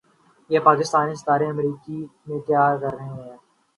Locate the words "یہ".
0.49-0.59